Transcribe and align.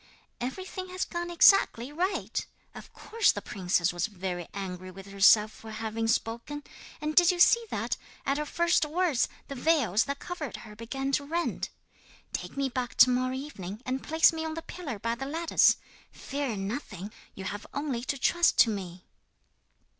'Everything 0.39 0.89
has 0.89 1.05
gone 1.05 1.29
exactly 1.29 1.91
right! 1.91 2.47
Of 2.73 2.91
course 2.91 3.31
the 3.31 3.39
princess 3.39 3.93
was 3.93 4.07
very 4.07 4.47
angry 4.51 4.89
with 4.89 5.05
herself 5.05 5.51
for 5.51 5.69
having 5.69 6.07
spoken. 6.07 6.63
And 6.99 7.15
did 7.15 7.29
you 7.29 7.39
see 7.39 7.63
that, 7.69 7.97
at 8.25 8.39
her 8.39 8.45
first 8.47 8.83
words, 8.83 9.29
the 9.47 9.53
veils 9.53 10.05
that 10.05 10.17
covered 10.17 10.55
her 10.65 10.75
began 10.75 11.11
to 11.11 11.23
rend? 11.23 11.69
Take 12.33 12.57
me 12.57 12.67
back 12.67 12.95
to 12.95 13.11
morrow 13.11 13.35
evening, 13.35 13.83
and 13.85 14.01
place 14.01 14.33
me 14.33 14.43
on 14.43 14.55
the 14.55 14.63
pillar 14.63 14.97
by 14.97 15.13
the 15.13 15.27
lattice. 15.27 15.77
Fear 16.11 16.57
nothing, 16.57 17.11
you 17.35 17.43
have 17.43 17.67
only 17.71 18.03
to 18.05 18.17
trust 18.17 18.57
to 18.61 18.71
me!' 18.71 19.05